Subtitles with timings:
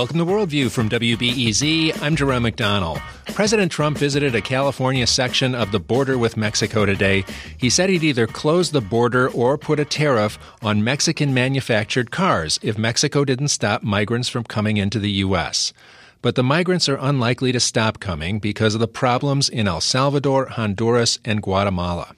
[0.00, 2.00] Welcome to Worldview from WBEZ.
[2.00, 3.02] I'm Jerome McDonnell.
[3.34, 7.22] President Trump visited a California section of the border with Mexico today.
[7.58, 12.58] He said he'd either close the border or put a tariff on Mexican manufactured cars
[12.62, 15.74] if Mexico didn't stop migrants from coming into the U.S.
[16.22, 20.46] But the migrants are unlikely to stop coming because of the problems in El Salvador,
[20.46, 22.14] Honduras, and Guatemala.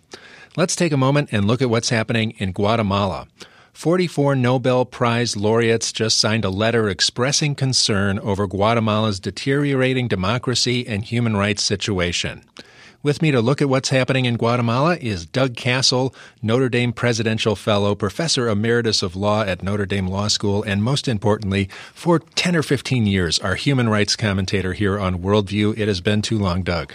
[0.57, 3.27] Let's take a moment and look at what's happening in Guatemala.
[3.73, 11.03] 44 Nobel Prize laureates just signed a letter expressing concern over Guatemala's deteriorating democracy and
[11.03, 12.45] human rights situation.
[13.03, 17.57] With me to look at what's happening in Guatemala is Doug Cassel, Notre Dame Presidential
[17.57, 22.55] Fellow, Professor Emeritus of Law at Notre Dame Law School, and most importantly, for 10
[22.55, 25.77] or 15 years, our human rights commentator here on Worldview.
[25.77, 26.93] It has been too long, Doug.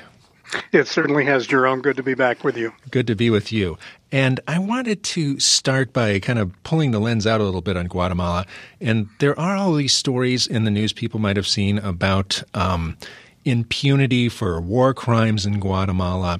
[0.71, 1.81] It certainly has, Jerome.
[1.81, 2.73] Good to be back with you.
[2.91, 3.77] Good to be with you.
[4.11, 7.75] And I wanted to start by kind of pulling the lens out a little bit
[7.75, 8.45] on Guatemala.
[8.79, 12.97] And there are all these stories in the news people might have seen about um,
[13.43, 16.39] impunity for war crimes in Guatemala.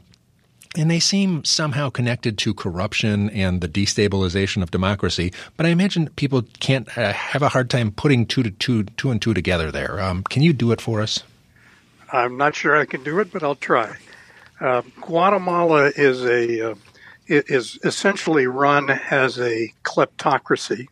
[0.78, 5.34] And they seem somehow connected to corruption and the destabilization of democracy.
[5.58, 9.10] But I imagine people can't uh, have a hard time putting two to two, two
[9.10, 10.00] and two together there.
[10.00, 11.24] Um, can you do it for us?
[12.12, 13.98] I'm not sure I can do it, but I'll try.
[14.60, 16.76] Uh, Guatemala is a uh,
[17.28, 20.88] is essentially run as a kleptocracy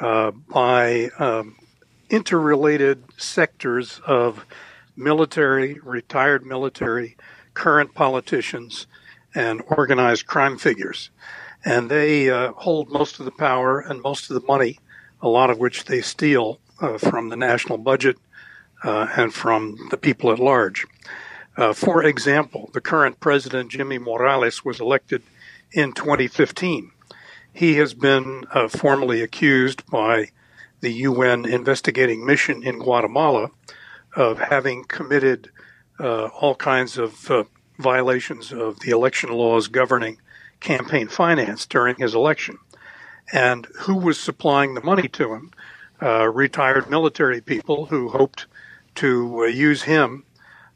[0.00, 1.56] uh, by um,
[2.08, 4.46] interrelated sectors of
[4.96, 7.16] military, retired military,
[7.54, 8.86] current politicians,
[9.34, 11.10] and organized crime figures.
[11.64, 14.78] And they uh, hold most of the power and most of the money,
[15.20, 18.16] a lot of which they steal uh, from the national budget
[18.84, 20.86] uh, and from the people at large.
[21.56, 25.22] Uh, for example, the current president, Jimmy Morales, was elected
[25.72, 26.92] in 2015.
[27.52, 30.30] He has been uh, formally accused by
[30.80, 33.50] the UN investigating mission in Guatemala
[34.14, 35.50] of having committed
[35.98, 37.44] uh, all kinds of uh,
[37.78, 40.18] violations of the election laws governing
[40.60, 42.58] campaign finance during his election.
[43.32, 45.50] And who was supplying the money to him?
[46.00, 48.46] Uh, retired military people who hoped
[48.98, 50.24] to uh, use him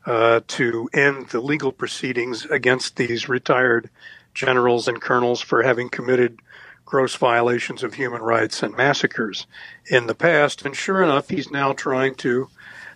[0.06, 3.90] uh, to end the legal proceedings against these retired
[4.32, 6.38] generals and colonels for having committed
[6.84, 9.46] gross violations of human rights and massacres
[9.86, 10.64] in the past.
[10.64, 12.48] And sure enough, he's now trying to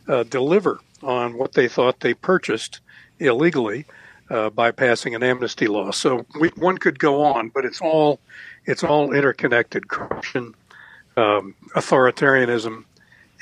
[0.06, 2.78] uh, deliver on what they thought they purchased
[3.18, 3.84] illegally
[4.30, 5.90] uh, by passing an amnesty law.
[5.90, 8.20] So we, one could go on, but it's all
[8.64, 10.54] it's all interconnected: corruption,
[11.16, 12.84] um, authoritarianism,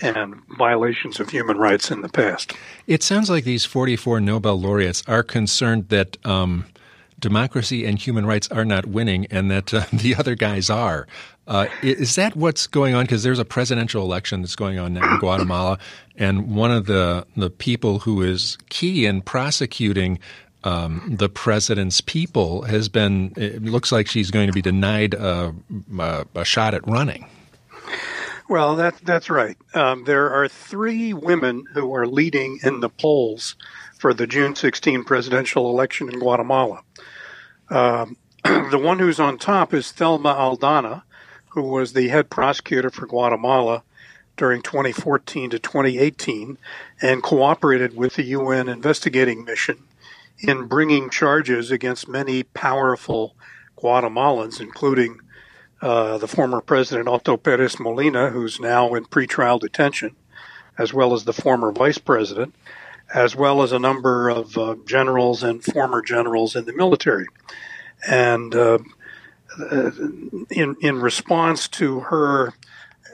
[0.04, 2.52] and violations of human rights in the past.
[2.86, 6.66] It sounds like these 44 Nobel laureates are concerned that um,
[7.18, 11.06] democracy and human rights are not winning and that uh, the other guys are.
[11.46, 13.04] Uh, is that what's going on?
[13.04, 15.78] Because there's a presidential election that's going on now in Guatemala,
[16.16, 20.18] and one of the, the people who is key in prosecuting
[20.64, 25.54] um, the president's people has been, it looks like she's going to be denied a,
[25.98, 27.28] a, a shot at running.
[28.48, 29.56] Well, that, that's right.
[29.72, 33.56] Um, there are three women who are leading in the polls
[33.98, 36.82] for the June 16 presidential election in Guatemala.
[37.70, 41.02] Um, the one who's on top is Thelma Aldana,
[41.48, 43.82] who was the head prosecutor for Guatemala
[44.36, 46.58] during 2014 to 2018
[47.00, 49.84] and cooperated with the UN investigating mission
[50.40, 53.34] in bringing charges against many powerful
[53.78, 55.20] Guatemalans, including
[55.84, 60.16] uh, the former president Otto Perez Molina, who's now in pretrial detention,
[60.78, 62.54] as well as the former vice president,
[63.14, 67.26] as well as a number of uh, generals and former generals in the military.
[68.08, 68.78] And uh,
[69.60, 69.90] uh
[70.50, 72.54] in in response to her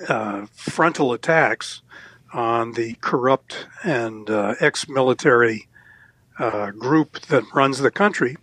[0.08, 1.82] uh, frontal attacks
[2.32, 5.66] on the corrupt and ex-military
[6.78, 8.36] group that runs the country,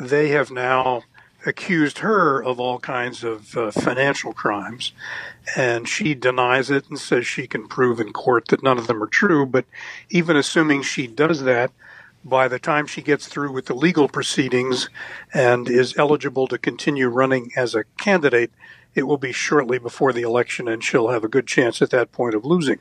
[0.00, 1.04] they have now
[1.46, 4.92] accused her of all kinds of uh, financial crimes,
[5.56, 9.02] and she denies it and says she can prove in court that none of them
[9.02, 9.46] are true.
[9.46, 9.64] But
[10.10, 11.72] even assuming she does that,
[12.24, 14.90] by the time she gets through with the legal proceedings
[15.32, 18.52] and is eligible to continue running as a candidate,
[18.94, 22.12] it will be shortly before the election, and she'll have a good chance at that
[22.12, 22.78] point of losing.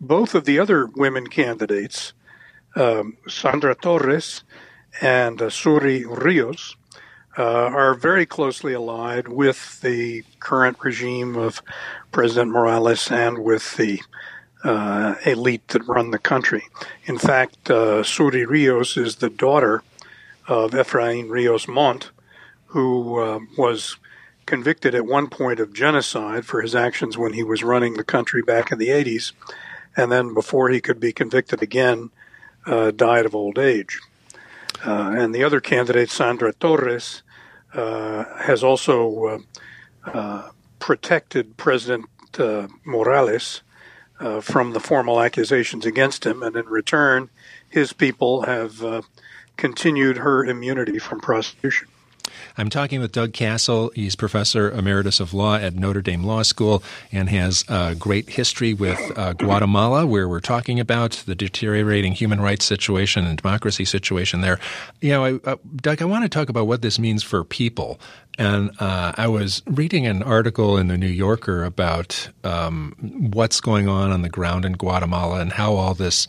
[0.00, 2.12] Both of the other women candidates,
[2.74, 4.42] um, Sandra Torres
[5.00, 6.76] and uh, Zury Rios,
[7.38, 11.62] uh, are very closely allied with the current regime of
[12.12, 14.00] President Morales and with the
[14.62, 16.64] uh, elite that run the country.
[17.04, 19.82] In fact, uh, Zury Rios is the daughter
[20.46, 22.10] of Efrain Rios Montt,
[22.66, 23.96] who uh, was
[24.46, 28.42] convicted at one point of genocide for his actions when he was running the country
[28.42, 29.32] back in the 80s.
[29.96, 32.10] and then before he could be convicted again,
[32.66, 34.00] uh, died of old age.
[34.84, 37.22] Uh, and the other candidate, Sandra Torres,
[37.74, 39.42] uh, has also
[40.06, 42.06] uh, protected President
[42.84, 43.62] Morales
[44.40, 47.30] from the formal accusations against him, and in return,
[47.68, 49.04] his people have
[49.56, 51.88] continued her immunity from prosecution.
[52.56, 53.90] I'm talking with Doug Cassel.
[53.94, 58.74] He's professor emeritus of law at Notre Dame Law School and has a great history
[58.74, 64.40] with uh, Guatemala, where we're talking about the deteriorating human rights situation and democracy situation
[64.40, 64.58] there.
[65.00, 67.98] You know, I, uh, Doug, I want to talk about what this means for people.
[68.38, 72.94] And uh, I was reading an article in the New Yorker about um,
[73.32, 76.26] what's going on on the ground in Guatemala and how all this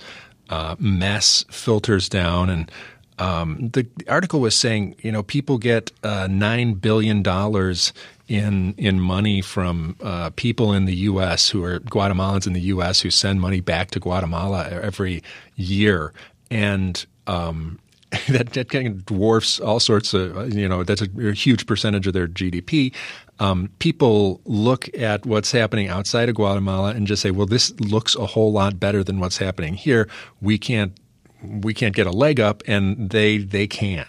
[0.50, 2.72] uh, mess filters down and
[3.18, 7.94] um, the article was saying, you know, people get uh, nine billion dollars
[8.28, 11.50] in in money from uh, people in the U.S.
[11.50, 13.02] who are Guatemalans in the U.S.
[13.02, 15.24] who send money back to Guatemala every
[15.56, 16.14] year,
[16.50, 17.80] and um,
[18.28, 22.08] that, that kind of dwarfs all sorts of you know that's a, a huge percentage
[22.08, 22.94] of their GDP.
[23.40, 28.16] Um, people look at what's happening outside of Guatemala and just say, well, this looks
[28.16, 30.08] a whole lot better than what's happening here.
[30.40, 30.98] We can't
[31.46, 34.08] we can't get a leg up, and they they can.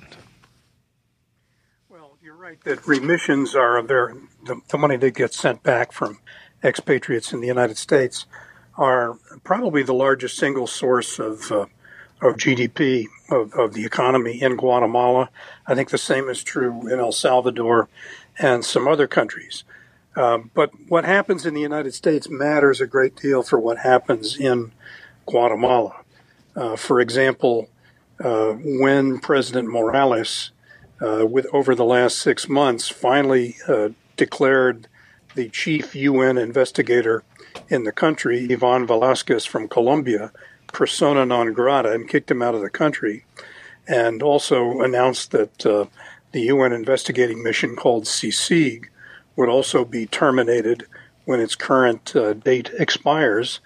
[1.89, 4.15] Well, you're right that remissions are there.
[4.45, 6.19] The, the money that gets sent back from
[6.63, 8.27] expatriates in the United States
[8.77, 11.67] are probably the largest single source of uh,
[12.23, 15.31] of GDP of, of the economy in Guatemala.
[15.67, 17.89] I think the same is true in El Salvador
[18.39, 19.65] and some other countries.
[20.15, 24.37] Um, but what happens in the United States matters a great deal for what happens
[24.39, 24.73] in
[25.27, 25.97] Guatemala.
[26.57, 27.69] Uh, for example,
[28.19, 30.51] uh, when President Morales,
[31.01, 33.57] uh, with over the last six months, finally
[34.17, 34.89] declared
[35.35, 37.23] the chief UN investigator
[37.69, 40.33] in the country, Ivan Velasquez from Colombia,
[40.69, 43.25] persona non grata and kicked him out of the country,
[43.87, 45.87] and also announced that uh,
[46.33, 48.87] the UN investigating mission called CICIG
[49.37, 50.87] would also be terminated
[51.25, 53.61] when its current uh, date expires.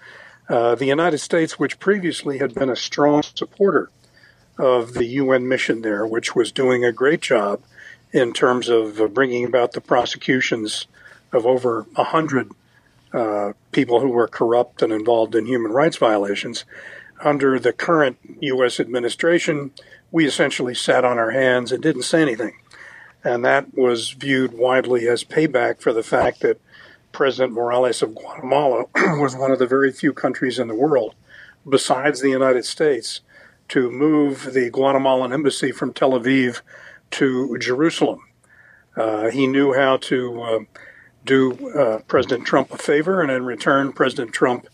[0.51, 3.89] Uh, the United States, which previously had been a strong supporter
[4.57, 7.61] of the UN mission there, which was doing a great job
[8.11, 10.87] in terms of uh, bringing about the prosecutions
[11.31, 12.51] of over 100
[13.13, 16.65] uh, people who were corrupt and involved in human rights violations.
[17.21, 18.77] Under the current U.S.
[18.77, 19.71] administration,
[20.11, 22.57] we essentially sat on our hands and didn't say anything.
[23.23, 26.59] And that was viewed widely as payback for the fact that
[27.11, 31.15] President Morales of Guatemala was one of the very few countries in the world,
[31.67, 33.21] besides the United States,
[33.69, 36.61] to move the Guatemalan embassy from Tel Aviv
[37.11, 38.21] to Jerusalem.
[38.95, 40.59] Uh, he knew how to uh,
[41.25, 44.67] do uh, President Trump a favor, and in return, President Trump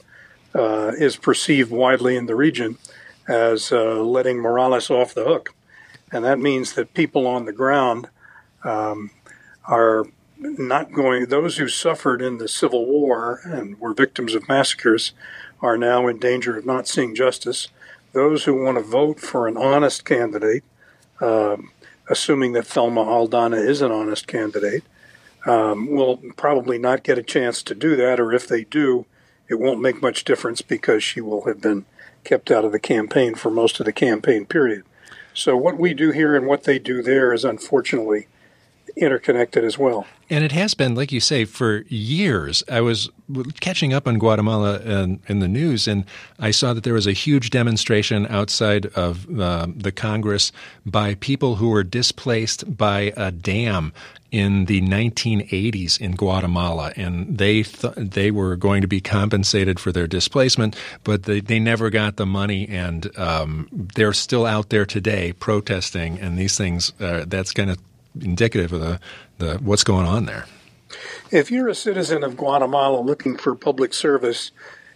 [0.55, 2.77] uh, is perceived widely in the region
[3.27, 5.53] as uh, letting Morales off the hook.
[6.11, 8.09] And that means that people on the ground
[8.63, 9.11] um,
[9.65, 10.05] are
[10.39, 15.13] not going, those who suffered in the Civil War and were victims of massacres
[15.61, 17.67] are now in danger of not seeing justice.
[18.13, 20.63] Those who want to vote for an honest candidate,
[21.19, 21.57] uh,
[22.09, 24.83] assuming that Thelma Aldana is an honest candidate,
[25.45, 29.05] um, will probably not get a chance to do that, or if they do,
[29.47, 31.85] it won't make much difference because she will have been
[32.23, 34.83] kept out of the campaign for most of the campaign period.
[35.33, 38.27] So, what we do here and what they do there is unfortunately
[38.97, 40.05] interconnected as well.
[40.29, 42.63] And it has been, like you say, for years.
[42.69, 43.09] I was
[43.61, 46.03] catching up on Guatemala in, in the news, and
[46.39, 50.51] I saw that there was a huge demonstration outside of uh, the Congress
[50.85, 53.93] by people who were displaced by a dam
[54.29, 59.93] in the 1980s in Guatemala, and they th- they were going to be compensated for
[59.93, 60.75] their displacement,
[61.05, 66.19] but they, they never got the money, and um, they're still out there today protesting,
[66.19, 67.77] and these things uh, that's going of
[68.23, 68.99] indicative of the,
[69.37, 70.45] the what's going on there.
[71.31, 74.51] If you're a citizen of Guatemala looking for public service,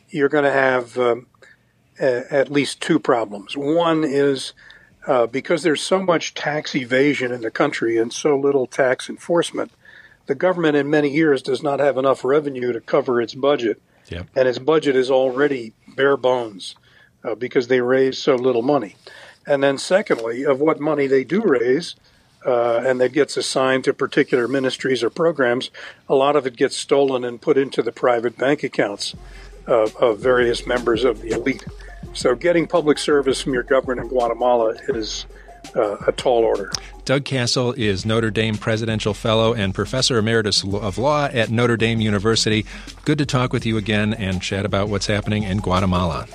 [0.10, 1.28] you're going to have um,
[2.00, 3.58] a, at least two problems.
[3.58, 4.54] One is
[5.08, 9.72] uh, because there's so much tax evasion in the country and so little tax enforcement,
[10.28, 13.82] the government in many years does not have enough revenue to cover its budget.
[14.10, 14.28] Yep.
[14.36, 16.76] And its budget is already bare bones
[17.24, 18.96] uh, because they raise so little money.
[19.48, 21.96] And then, secondly, of what money they do raise,
[22.46, 25.70] uh, and that gets assigned to particular ministries or programs,
[26.10, 29.16] a lot of it gets stolen and put into the private bank accounts
[29.68, 31.66] of, of various members of the elite.
[32.14, 35.26] So, getting public service from your government in Guatemala is
[35.76, 36.72] uh, a tall order.
[37.06, 42.02] Doug Cassel is Notre Dame Presidential Fellow and Professor Emeritus of Law at Notre Dame
[42.02, 42.66] University.
[43.06, 46.28] Good to talk with you again and chat about what's happening in Guatemala.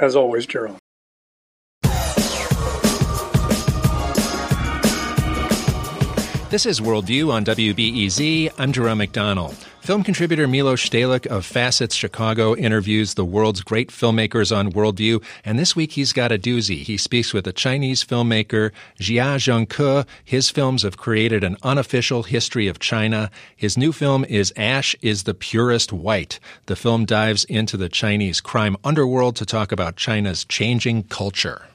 [0.00, 0.78] As always, Gerald.
[6.50, 8.54] This is Worldview on WBEZ.
[8.56, 9.52] I'm Jerome McDonnell.
[9.82, 15.58] Film contributor Milos Stehlik of Facets Chicago interviews the world's great filmmakers on Worldview, and
[15.58, 16.82] this week he's got a doozy.
[16.82, 20.06] He speaks with a Chinese filmmaker, Jia Zhangke.
[20.24, 23.30] His films have created an unofficial history of China.
[23.54, 26.40] His new film is Ash is the Purest White.
[26.64, 31.66] The film dives into the Chinese crime underworld to talk about China's changing culture.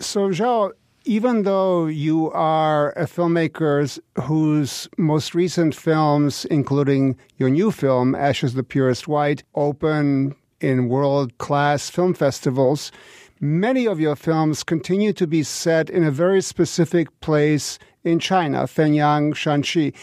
[0.00, 0.72] So, Zhao,
[1.08, 8.52] even though you are a filmmaker whose most recent films, including your new film, Ashes
[8.52, 12.92] the Purest White, open in world class film festivals,
[13.40, 18.64] many of your films continue to be set in a very specific place in China,
[18.64, 19.94] Fenyang, Shanxi.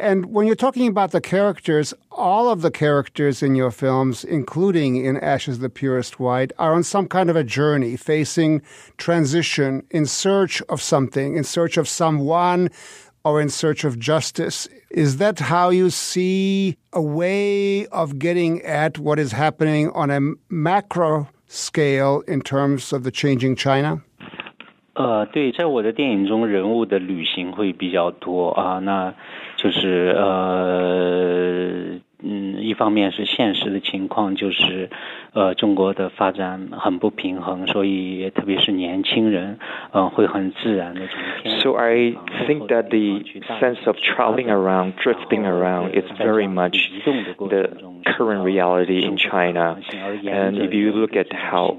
[0.00, 5.04] And when you're talking about the characters, all of the characters in your films, including
[5.04, 8.62] in Ashes the Purest White, are on some kind of a journey, facing
[8.96, 12.70] transition, in search of something, in search of someone,
[13.24, 14.68] or in search of justice.
[14.90, 20.34] Is that how you see a way of getting at what is happening on a
[20.48, 24.02] macro scale in terms of the changing China?
[24.94, 29.14] 呃，对，在我的电影中，人物的旅行会比较多啊，那
[29.56, 32.01] 就是呃。
[32.23, 34.89] 嗯，一方面是现实的情况，就是
[35.33, 39.59] 呃，中国的发展很不平衡，所以特别是年轻人，
[39.91, 41.59] 嗯，会很自然的从天。
[41.61, 42.15] So I
[42.47, 43.21] think that the
[43.59, 46.89] sense of traveling around, drifting around, is very much
[47.37, 47.69] the
[48.03, 49.77] current reality in China.
[50.25, 51.77] And if you look at how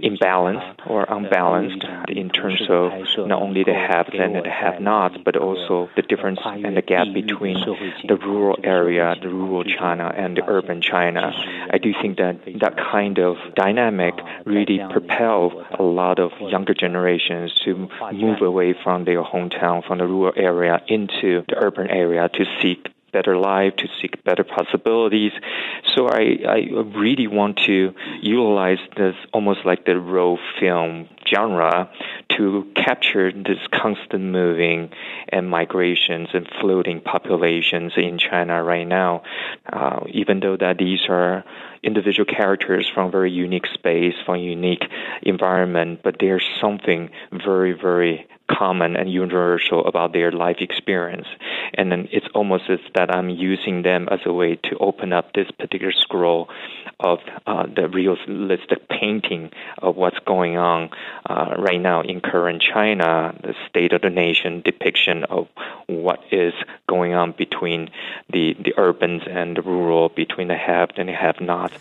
[0.00, 2.92] imbalanced or unbalanced in terms of
[3.26, 7.56] not only the haves and the have-nots, but also the difference and the gap between
[8.06, 11.31] the rural area, the rural China and urban China.
[11.71, 14.13] I do think that that kind of dynamic
[14.45, 20.07] really propel a lot of younger generations to move away from their hometown, from the
[20.07, 25.31] rural area into the urban area to seek better life, to seek better possibilities.
[25.95, 26.57] So I, I
[27.03, 31.89] really want to utilize this almost like the role film genre
[32.37, 34.89] to capture this constant moving
[35.29, 39.23] and migrations and floating populations in China right now.
[39.71, 41.43] Uh, even though that these are
[41.83, 44.85] individual characters from very unique space, from unique
[45.23, 51.27] environment, but there's something very, very common and universal about their life experience.
[51.73, 55.33] And then it's almost as that I'm using them as a way to open up
[55.33, 56.49] this particular scroll
[56.99, 60.89] of uh, the realistic painting of what's going on
[61.29, 65.47] uh, right now in current China, the state of the nation depiction of
[65.87, 66.53] what is
[66.87, 67.89] going on between
[68.31, 71.71] the, the urbans and the rural, between the have and the have not.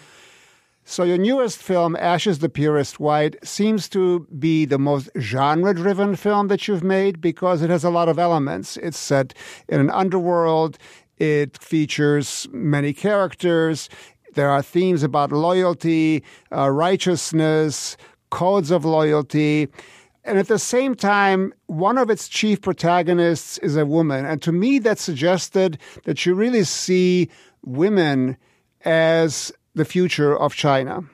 [0.89, 6.15] So, your newest film, Ashes the Purest White, seems to be the most genre driven
[6.15, 8.77] film that you've made because it has a lot of elements.
[8.77, 9.35] It's set
[9.69, 10.79] in an underworld,
[11.19, 13.89] it features many characters,
[14.35, 17.97] there are themes about loyalty, uh, righteousness,
[18.31, 19.67] codes of loyalty.
[20.23, 24.25] And at the same time, one of its chief protagonists is a woman.
[24.25, 27.29] And to me, that suggested that you really see
[27.65, 28.37] women
[28.85, 31.05] as the future of China?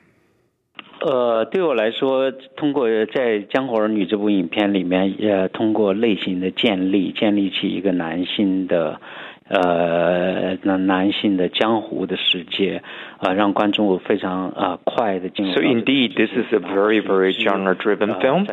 [1.05, 9.01] 呃，对我来说，通过在《江湖儿女》这部影片里面，呃，通过类型的建立，建立起一个男性的
[9.48, 12.82] 呃，那男性的江湖的世界，
[13.18, 15.54] 啊，让观众非常啊快的进入。
[15.54, 18.46] So indeed, this is a very very genre-driven film,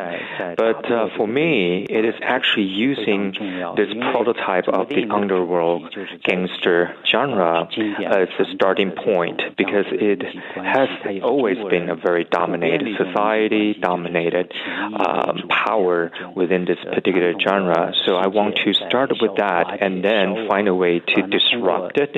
[0.56, 3.32] but uh, for me, it is actually using
[3.76, 7.68] this prototype of the underworld gangster genre
[8.06, 10.24] as a starting point because it
[10.56, 10.88] has
[11.22, 14.50] always been a very dominated society, dominated
[14.98, 17.92] um, power within this particular genre.
[18.06, 22.13] So I want to start with that and then find a way to disrupt it,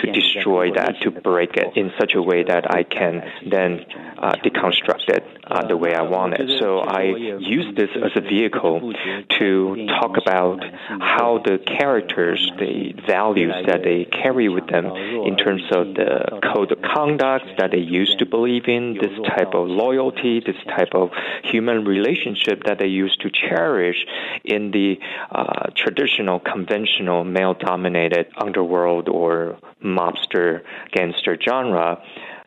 [0.00, 3.14] to destroy that, to break it in such a way that I can
[3.54, 3.70] then
[4.18, 6.58] uh, deconstruct it uh, the way I want it.
[6.60, 8.92] So I use this as a vehicle
[9.38, 10.62] to talk about
[11.00, 16.72] how the characters, the values that they carry with them in terms of the code
[16.72, 21.10] of conduct that they used to believe in, this type of loyalty, this type of
[21.44, 24.04] human relationship that they used to cherish
[24.44, 24.98] in the
[25.30, 30.62] uh, traditional, conventional, male dominated underworld or mobster
[30.92, 32.02] gangster genre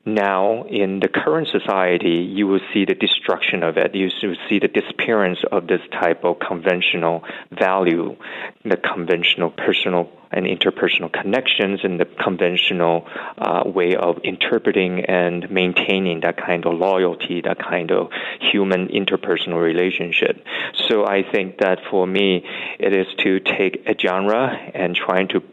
[0.05, 3.93] now in the current society, you will see the destruction of it.
[3.93, 8.15] You will see the disappearance of this type of conventional value,
[8.63, 13.05] the conventional personal and interpersonal connections, and the conventional
[13.37, 19.61] uh, way of interpreting and maintaining that kind of loyalty, that kind of human interpersonal
[19.61, 20.41] relationship.
[20.87, 22.45] So I think that for me,
[22.79, 25.43] it is to take a genre and trying to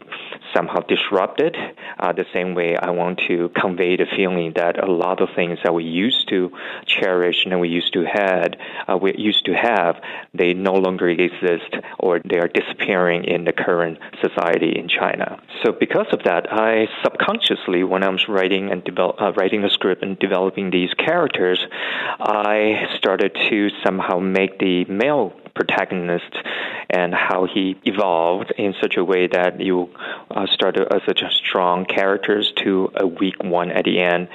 [0.53, 1.55] somehow disrupted.
[1.99, 5.59] Uh, the same way I want to convey the feeling that a lot of things
[5.63, 6.51] that we used to
[6.85, 9.95] cherish and we used to had, uh, we used to have,
[10.33, 15.41] they no longer exist or they are disappearing in the current society in China.
[15.63, 19.69] So because of that, I subconsciously, when I was writing and develop, uh, writing a
[19.69, 21.59] script and developing these characters,
[22.19, 26.35] I started to somehow make the male protagonist
[26.89, 29.89] and how he evolved in such a way that you
[30.31, 34.27] uh, started as such strong characters to a weak one at the end.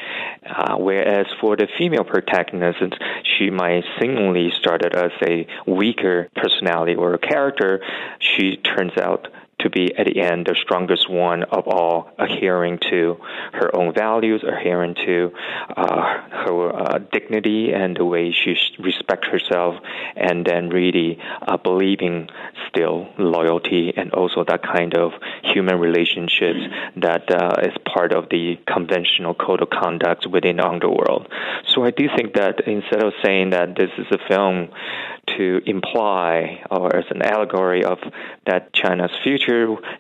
[0.46, 2.94] Uh, whereas for the female protagonist,
[3.36, 7.80] she might seemingly started as a weaker personality or a character.
[8.18, 9.28] She turns out
[9.60, 13.16] to be at the end the strongest one of all, adhering to
[13.52, 15.32] her own values, adhering to
[15.76, 19.74] uh, her uh, dignity and the way she respects herself,
[20.16, 22.28] and then really uh, believing
[22.68, 26.60] still loyalty and also that kind of human relationships
[26.96, 31.28] that uh, is part of the conventional code of conduct within the underworld.
[31.74, 34.68] So I do think that instead of saying that this is a film
[35.36, 37.98] to imply or as an allegory of
[38.46, 39.43] that China's future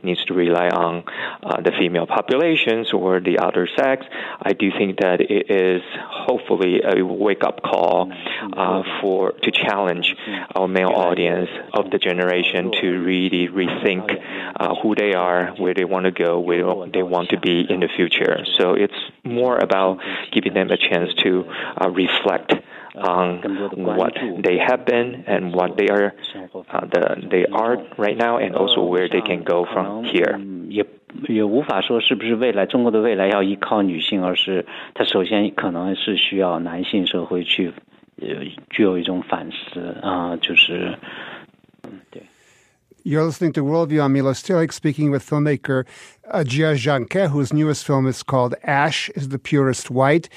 [0.02, 1.04] needs to rely on
[1.42, 4.06] uh, the female populations or the other sex.
[4.40, 8.12] I do think that it is hopefully a wake up call
[8.56, 10.14] uh, for to challenge
[10.54, 14.04] our male audience of the generation to really rethink
[14.56, 17.80] uh, who they are, where they want to go, where they want to be in
[17.80, 18.44] the future.
[18.58, 19.98] So it's more about
[20.32, 21.44] giving them a chance to
[21.80, 22.52] uh, reflect
[22.95, 23.39] on
[23.75, 26.13] what they have been and what they are
[26.69, 30.39] uh, the, they are right now, and also where they can go from here.
[30.69, 30.85] 也
[31.27, 37.71] 也无法说是不是未来中国的未来要依靠女性，而是它首先可能是需要男性社会去
[38.21, 38.27] 呃
[38.69, 41.32] 具有一种反思啊、呃，就是嗯对。
[43.06, 44.02] you're listening to Worldview.
[44.02, 45.84] I'm Milo Stehlik speaking with filmmaker
[46.30, 50.30] uh, Jia Zhangke, whose newest film is called Ash is the Purest White.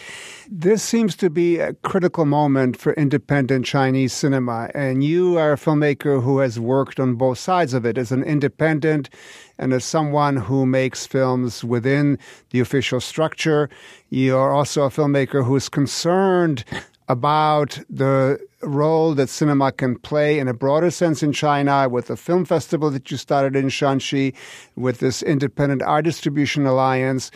[0.51, 4.69] This seems to be a critical moment for independent Chinese cinema.
[4.75, 8.21] And you are a filmmaker who has worked on both sides of it as an
[8.23, 9.10] independent
[9.58, 13.69] and as someone who makes films within the official structure.
[14.10, 16.65] You are also a filmmaker who is concerned
[17.09, 22.16] about the role that cinema can play in a broader sense in China with the
[22.16, 24.35] film festival that you started in Shanxi,
[24.77, 27.31] with this independent art distribution alliance.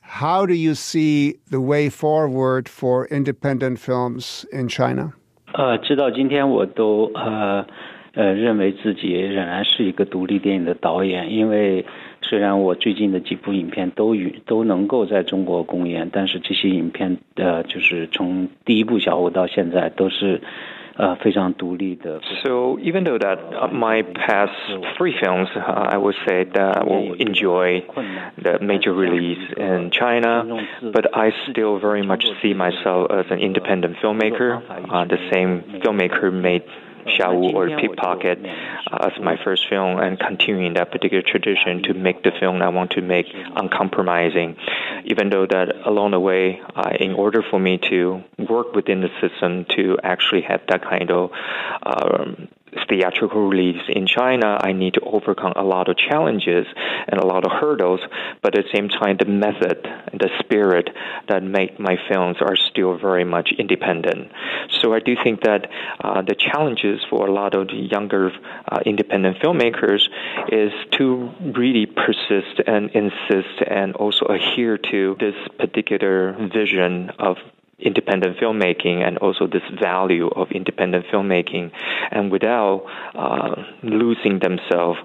[0.00, 5.12] How do you see the way forward for independent films in China?
[5.54, 7.64] 呃，直到今天我都呃
[8.14, 11.86] 呃认为自己仍然是一个独立电影的导演，因为
[12.28, 20.40] 虽然我最近的几部影片都与都能够在中国公演，但是这些影片的，就是从第一部小五到现在都是。
[20.96, 21.16] uh,
[22.44, 24.52] so even though that uh, my past
[24.96, 27.82] three films, uh, I would say that will enjoy
[28.40, 30.44] the major release in China,
[30.92, 34.62] but I still very much see myself as an independent filmmaker.
[34.88, 36.62] Uh, the same filmmaker made
[37.05, 38.39] Xiao Wu Pickpocket
[38.91, 42.91] as my first film and continuing that particular tradition to make the film I want
[42.91, 44.55] to make uncompromising.
[45.05, 49.09] Even though that along the way, uh, in order for me to work within the
[49.21, 51.31] system to actually have that kind of
[51.83, 52.47] um,
[52.87, 56.65] theatrical release in China, I need to overcome a lot of challenges
[57.07, 58.01] and a lot of hurdles.
[58.41, 60.89] But at the same time, the method and the spirit
[61.27, 64.31] that make my films are still very much independent.
[64.81, 65.69] So I do think that
[66.03, 68.31] uh, the challenges for a lot of the younger
[68.67, 70.01] uh, independent filmmakers
[70.51, 77.37] is to really persist and insist and also adhere to this particular vision of
[77.79, 81.71] independent filmmaking and also this value of independent filmmaking,
[82.11, 84.99] and without uh, losing themselves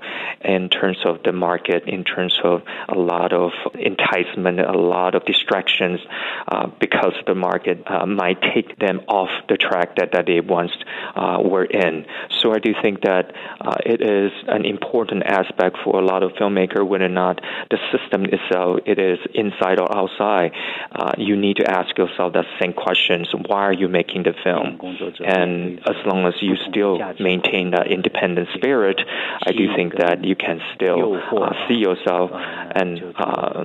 [0.44, 5.24] in terms of the market, in terms of a lot of enticement, a lot of
[5.24, 6.00] distractions,
[6.48, 10.72] uh, because the market uh, might take them off the track that, that they once
[11.14, 12.04] uh, were in.
[12.40, 16.32] So I do think that uh, it is an important aspect for a lot of
[16.32, 20.52] filmmakers, whether or not the system itself it is inside or outside.
[20.92, 23.29] Uh, you need to ask yourself that same questions.
[23.46, 24.79] Why are you making the film?
[25.24, 29.00] And as long as you still maintain that independent spirit,
[29.46, 33.64] I do think that you can still uh, see yourself and uh,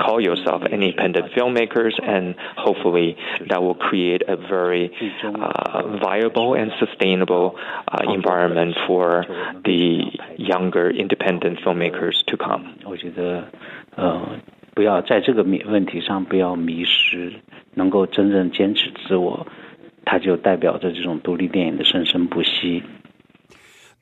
[0.00, 3.16] call yourself independent filmmakers, and hopefully
[3.48, 4.90] that will create a very
[5.24, 9.24] uh, viable and sustainable uh, environment for
[9.64, 10.02] the
[10.36, 12.78] younger independent filmmakers to come.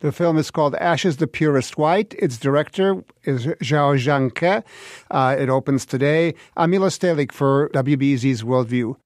[0.01, 2.15] The film is called Ashes the Purest White.
[2.19, 4.65] Its director is Jia Zhangke.
[5.11, 6.35] Uh, it opens today.
[6.57, 8.97] I'm Stehlik for WBEZ's Worldview.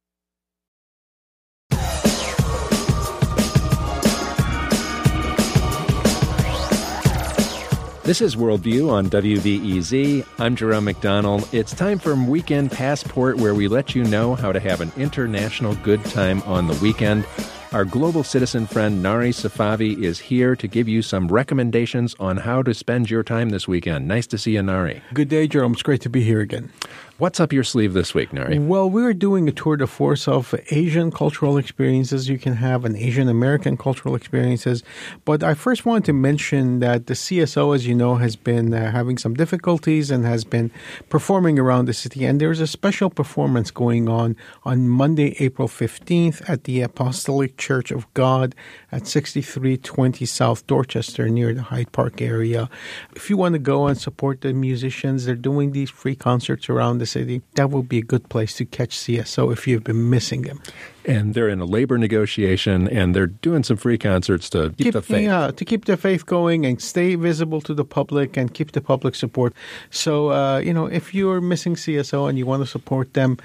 [8.08, 10.26] This is Worldview on WBEZ.
[10.38, 11.46] I'm Jerome McDonnell.
[11.52, 15.74] It's time for Weekend Passport, where we let you know how to have an international
[15.82, 17.26] good time on the weekend.
[17.70, 22.62] Our global citizen friend Nari Safavi is here to give you some recommendations on how
[22.62, 24.08] to spend your time this weekend.
[24.08, 25.02] Nice to see you, Nari.
[25.12, 25.74] Good day, Jerome.
[25.74, 26.72] It's great to be here again.
[27.18, 28.60] What's up your sleeve this week, Nari?
[28.60, 32.96] Well, we're doing a tour de force of Asian cultural experiences you can have and
[32.96, 34.84] Asian American cultural experiences.
[35.24, 38.92] But I first want to mention that the CSO, as you know, has been uh,
[38.92, 40.70] having some difficulties and has been
[41.08, 42.24] performing around the city.
[42.24, 47.90] And there's a special performance going on on Monday, April 15th at the Apostolic Church
[47.90, 48.54] of God
[48.92, 52.70] at 6320 South Dorchester near the Hyde Park area.
[53.16, 56.98] If you want to go and support the musicians, they're doing these free concerts around
[56.98, 60.44] the city, that would be a good place to catch CSO if you've been missing
[60.44, 60.60] him.
[61.04, 64.92] And they're in a labor negotiation, and they're doing some free concerts to keep, keep
[64.92, 65.24] the faith.
[65.24, 68.80] Yeah, to keep the faith going and stay visible to the public and keep the
[68.80, 69.54] public support.
[69.90, 73.38] So, uh, you know, if you're missing CSO and you want to support them,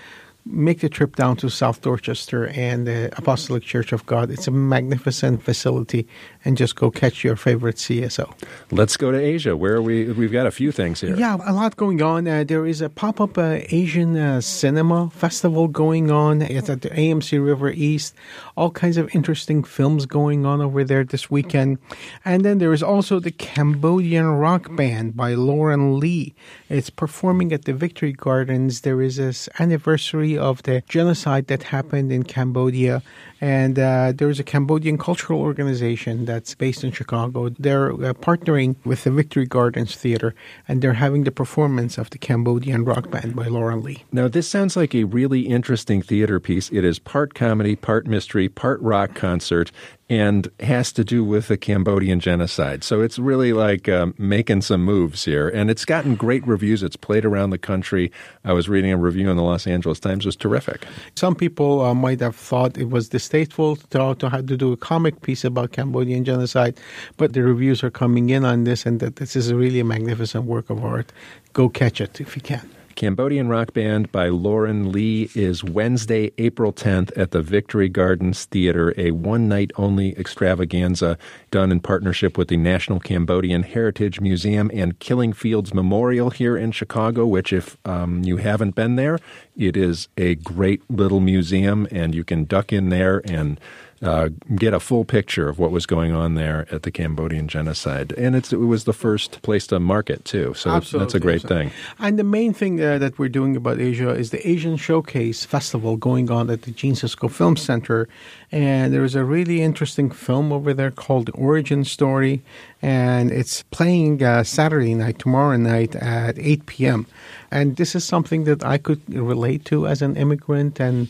[0.46, 4.30] make the trip down to South Dorchester and the Apostolic Church of God.
[4.30, 6.08] It's a magnificent facility,
[6.46, 8.34] and just go catch your favorite CSO.
[8.72, 11.16] Let's go to Asia, where we we've got a few things here.
[11.16, 12.28] Yeah, a lot going on.
[12.28, 16.42] Uh, there is a pop up uh, Asian uh, cinema festival going on.
[16.42, 18.16] It's at the AMC River East.
[18.56, 21.80] All kinds of interesting films going on over there this weekend,
[22.26, 26.34] and then there is also the Cambodian rock band by Lauren Yee.
[26.70, 28.82] It's performing at the Victory Gardens.
[28.82, 33.02] There is this anniversary of the genocide that happened in Cambodia.
[33.42, 37.50] And uh, there's a Cambodian cultural organization that's based in Chicago.
[37.50, 40.34] They're uh, partnering with the Victory Gardens Theater,
[40.68, 44.04] and they're having the performance of the Cambodian rock band by Lauren Yee.
[44.12, 46.72] Now, this sounds like a really interesting theater piece.
[46.72, 49.72] It is part comedy, part mystery, part rock concert,
[50.14, 52.84] and has to do with the Cambodian genocide.
[52.84, 56.84] So it's really like um, making some moves here, and it's gotten great reviews.
[56.84, 58.12] It's played around the country.
[58.46, 60.86] I was reading a review in the Los Angeles Times; it was terrific.
[61.16, 64.78] Some people uh, might have thought it was distasteful to, to have to do a
[64.78, 66.80] comic piece about Cambodian genocide,
[67.18, 70.46] but the reviews are coming in on this, and that this is really a magnificent
[70.46, 71.12] work of art.
[71.54, 72.70] Go catch it if you can.
[72.96, 78.94] Cambodian Rock Band by Lauren Yee is Wednesday, April 10th at the Victory Gardens Theater,
[78.98, 81.18] a one night only extravaganza
[81.50, 86.72] done in partnership with the National Cambodian Heritage Museum and Killing Fields Memorial here in
[86.72, 89.18] Chicago, which, if um, you haven't been there,
[89.58, 93.60] it is a great little museum and you can duck in there and
[94.04, 98.12] uh, get a full picture of what was going on there at the Cambodian genocide.
[98.14, 100.54] And it was the first place to market, too.
[100.56, 101.06] So Absolutely.
[101.06, 101.72] that's a great thing.
[102.00, 105.96] And the main thing uh, that we're doing about Asia is the Asian Showcase Festival
[105.96, 108.10] going on at the Gene Siskel Film Center.
[108.52, 112.42] And there's a really interesting film over there called Origin Story.
[112.82, 117.08] And it's playing uh, Saturday night, tomorrow night at 8 p.m.
[117.52, 121.10] And this is something that I could relate to as an immigrant and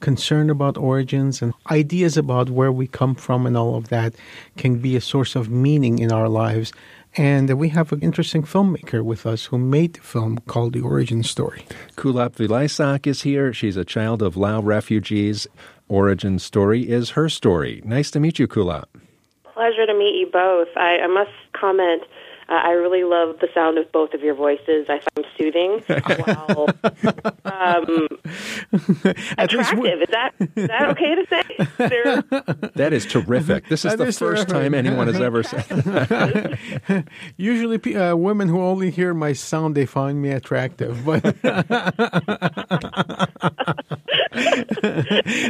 [0.00, 4.14] concern about origins and ideas about where we come from and all of that
[4.56, 6.72] can be a source of meaning in our lives.
[7.16, 11.22] And we have an interesting filmmaker with us who made the film called The Origin
[11.22, 11.64] Story.
[11.96, 13.52] Kulap Vilaysack is here.
[13.52, 15.46] She's a child of Lao refugees.
[15.88, 17.82] Origin Story is her story.
[17.84, 18.86] Nice to meet you, Kulap.
[19.52, 20.68] Pleasure to meet you both.
[20.76, 22.02] I, I must comment
[22.48, 24.86] uh, I really love the sound of both of your voices.
[24.88, 25.82] I find soothing
[26.24, 26.68] while
[27.44, 28.08] um,
[29.38, 30.02] attractive.
[30.02, 31.42] Is that is that okay to say?
[32.74, 33.68] that is terrific.
[33.68, 34.62] This is that the is first terrific.
[34.62, 37.08] time anyone has ever said that.
[37.36, 41.24] Usually, uh, women who only hear my sound they find me attractive, but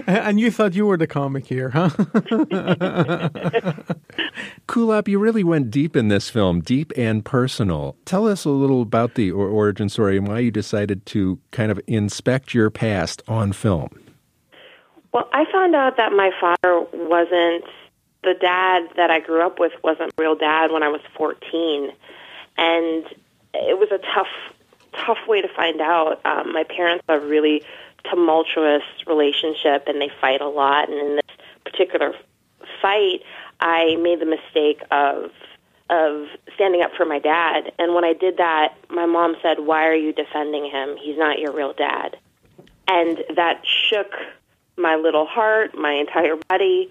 [0.07, 1.91] and you thought you were the comic here, huh?
[4.67, 7.97] Kulap, you really went deep in this film, deep and personal.
[8.05, 11.81] Tell us a little about the origin story and why you decided to kind of
[11.87, 13.91] inspect your past on film.
[15.13, 17.65] Well, I found out that my father wasn't
[18.25, 21.93] the dad that I grew up with wasn't real dad when I was 14,
[22.57, 23.05] and
[23.55, 24.27] it was a tough,
[24.93, 26.21] tough way to find out.
[26.25, 27.63] Um, my parents have a really
[28.11, 30.89] tumultuous relationship, and they fight a lot.
[30.89, 32.15] And in this particular
[32.81, 33.21] fight,
[33.65, 35.33] I made the mistake of
[35.91, 37.73] of standing up for my dad.
[37.79, 40.97] And when I did that, my mom said, "Why are you defending him?
[40.97, 42.17] He's not your real dad."
[42.87, 44.15] And that shook
[44.77, 46.91] my little heart, my entire body.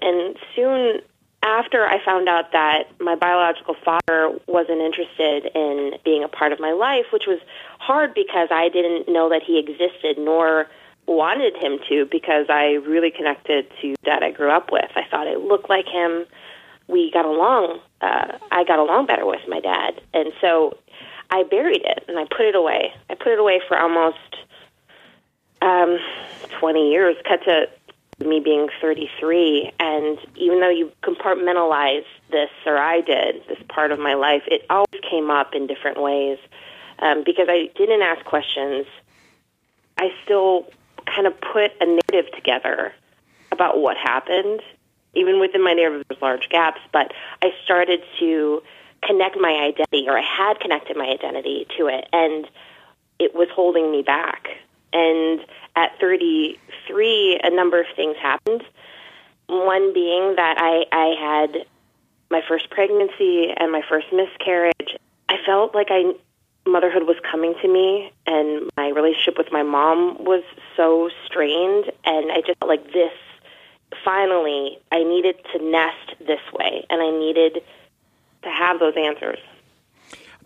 [0.00, 1.02] And soon
[1.42, 6.60] after I found out that my biological father wasn't interested in being a part of
[6.60, 7.38] my life, which was
[7.78, 10.68] hard because I didn't know that he existed nor
[11.08, 14.90] wanted him to because I really connected to dad I grew up with.
[14.94, 16.26] I thought it looked like him.
[16.86, 17.80] We got along.
[18.00, 20.78] Uh, I got along better with my dad, and so
[21.30, 22.92] I buried it and I put it away.
[23.10, 24.36] I put it away for almost
[25.60, 25.98] um,
[26.60, 27.16] 20 years.
[27.26, 27.68] Cut to
[28.26, 33.98] me being 33, and even though you compartmentalize this, or I did, this part of
[33.98, 36.38] my life, it always came up in different ways.
[37.00, 38.86] Um, because I didn't ask questions,
[39.98, 40.66] I still
[41.14, 42.92] kind of put a narrative together
[43.52, 44.60] about what happened.
[45.14, 48.62] Even within my narrative, there's large gaps, but I started to
[49.02, 52.46] connect my identity, or I had connected my identity to it, and
[53.18, 54.48] it was holding me back.
[54.92, 55.40] And
[55.76, 58.62] at 33, a number of things happened.
[59.46, 61.66] One being that I, I had
[62.30, 64.96] my first pregnancy and my first miscarriage.
[65.28, 66.12] I felt like I
[66.68, 70.42] motherhood was coming to me and my relationship with my mom was
[70.76, 73.12] so strained and I just felt like this
[74.04, 77.62] finally I needed to nest this way and I needed
[78.42, 79.38] to have those answers.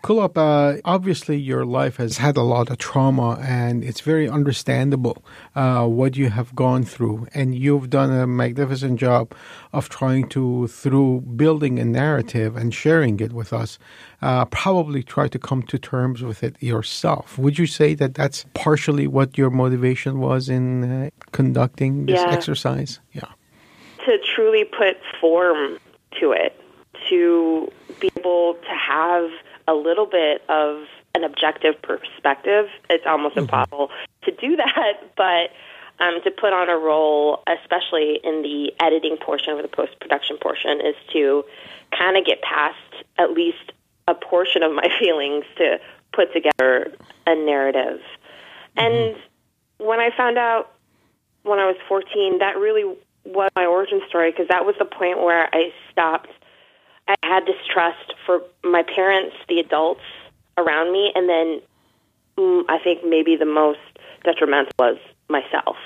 [0.03, 5.23] Kulap, uh, obviously your life has had a lot of trauma, and it's very understandable
[5.55, 7.25] uh, what you have gone through.
[7.33, 9.33] And you've done a magnificent job
[9.71, 13.79] of trying to, through building a narrative and sharing it with us,
[14.21, 17.37] uh, probably try to come to terms with it yourself.
[17.37, 22.29] Would you say that that's partially what your motivation was in uh, conducting this yeah.
[22.29, 22.99] exercise?
[23.13, 23.29] Yeah.
[24.03, 25.77] To truly put form
[26.19, 26.59] to it,
[27.07, 29.29] to be able to have
[29.67, 32.67] a little bit of an objective perspective.
[32.89, 33.43] It's almost mm-hmm.
[33.43, 33.89] impossible
[34.23, 35.51] to do that, but
[36.03, 40.37] um, to put on a role, especially in the editing portion or the post production
[40.37, 41.43] portion, is to
[41.97, 42.77] kind of get past
[43.17, 43.71] at least
[44.07, 45.79] a portion of my feelings to
[46.11, 46.91] put together
[47.27, 48.01] a narrative.
[48.77, 48.79] Mm-hmm.
[48.79, 49.15] And
[49.77, 50.71] when I found out
[51.43, 52.95] when I was 14, that really
[53.25, 56.29] was my origin story because that was the point where I stopped
[57.07, 60.01] I had distrust for my parents, the adults
[60.57, 61.61] around me, and then
[62.37, 63.79] mm, I think maybe the most
[64.23, 64.97] detrimental was
[65.29, 65.77] myself.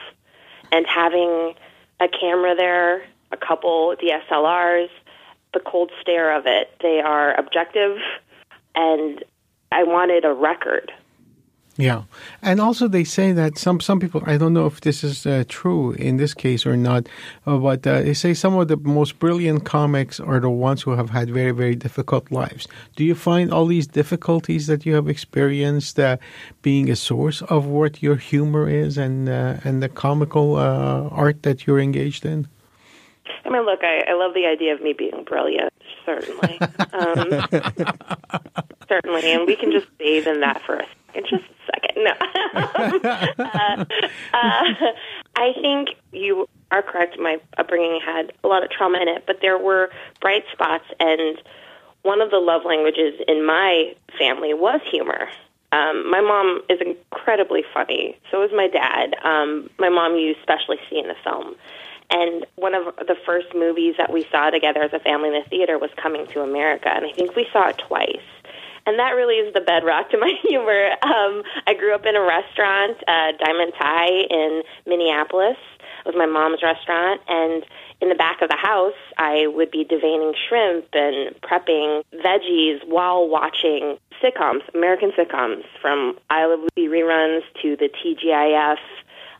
[0.71, 1.53] And having
[1.99, 4.89] a camera there, a couple DSLRs,
[5.53, 7.97] the cold stare of it, they are objective,
[8.75, 9.23] and
[9.71, 10.91] I wanted a record
[11.77, 12.03] yeah,
[12.41, 15.43] and also they say that some some people I don't know if this is uh,
[15.47, 17.07] true in this case or not,
[17.45, 20.91] uh, but uh, they say some of the most brilliant comics are the ones who
[20.91, 22.67] have had very very difficult lives.
[22.95, 26.17] Do you find all these difficulties that you have experienced uh,
[26.63, 31.43] being a source of what your humor is and uh, and the comical uh, art
[31.43, 32.47] that you're engaged in?
[33.45, 35.71] I mean, look, I, I love the idea of me being brilliant,
[36.05, 36.59] certainly,
[36.91, 37.47] um,
[38.89, 40.87] certainly, and we can just bathe in that for a
[41.21, 42.03] just a second.
[42.03, 42.11] No.
[43.43, 43.85] uh,
[44.33, 44.91] uh,
[45.35, 47.17] I think you are correct.
[47.19, 49.89] My upbringing had a lot of trauma in it, but there were
[50.21, 51.41] bright spots, and
[52.03, 55.29] one of the love languages in my family was humor.
[55.71, 58.17] Um, my mom is incredibly funny.
[58.31, 59.15] So is my dad.
[59.23, 61.55] Um, my mom you especially see in the film.
[62.09, 65.49] And one of the first movies that we saw together as a family in the
[65.49, 68.21] theater was Coming to America, and I think we saw it twice
[68.87, 70.91] and that really is the bedrock to my humor.
[71.03, 75.57] Um, I grew up in a restaurant, uh, Diamond Thai in Minneapolis.
[76.05, 77.65] It was my mom's restaurant, and
[77.99, 83.27] in the back of the house, I would be deveining shrimp and prepping veggies while
[83.27, 88.77] watching sitcoms, American sitcoms, from I Love Lucy reruns to the TGIF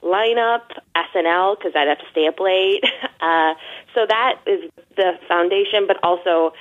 [0.04, 0.64] lineup,
[0.96, 2.84] SNL, because I'd have to stay up late.
[3.20, 3.56] Uh,
[3.96, 6.54] so that is the foundation, but also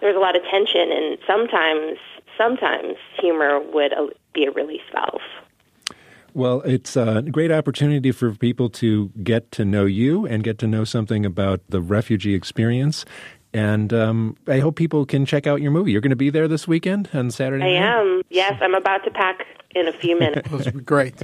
[0.00, 1.98] there's a lot of tension, and sometimes
[2.40, 3.92] sometimes humor would
[4.34, 5.20] be a release valve.
[6.32, 10.66] Well, it's a great opportunity for people to get to know you and get to
[10.66, 13.04] know something about the refugee experience.
[13.52, 15.90] And um, I hope people can check out your movie.
[15.90, 17.64] You're going to be there this weekend on Saturday.
[17.64, 18.00] I night?
[18.00, 18.22] am.
[18.30, 19.44] Yes, I'm about to pack
[19.74, 20.48] in a few minutes.
[20.50, 21.16] Those would be great.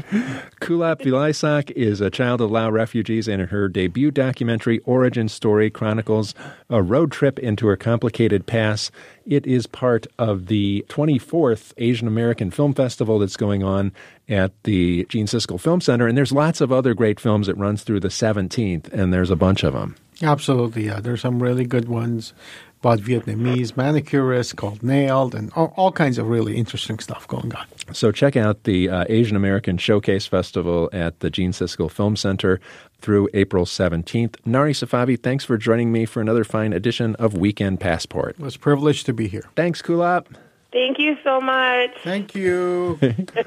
[0.60, 6.34] Kulap Vilaysack is a child of Lao refugees, and her debut documentary, Origin Story, chronicles
[6.70, 8.90] a road trip into her complicated past.
[9.26, 13.92] It is part of the 24th Asian American Film Festival that's going on
[14.28, 17.48] at the Gene Siskel Film Center, and there's lots of other great films.
[17.48, 19.96] It runs through the 17th, and there's a bunch of them.
[20.22, 21.00] Absolutely, yeah.
[21.00, 22.32] There's some really good ones
[22.80, 27.66] about Vietnamese manicurists called Nailed and all, all, kinds of really interesting stuff going on.
[27.92, 32.60] So check out the uh, Asian American Showcase Festival at the Gene Siskel Film Center
[33.00, 34.36] through April 17th.
[34.44, 38.36] Nari Safavi, thanks for joining me for another fine edition of Weekend Passport.
[38.38, 39.44] It was a privilege to be here.
[39.56, 40.26] Thanks, Kulap.
[40.72, 41.90] Thank you so much.
[42.04, 42.98] Thank you.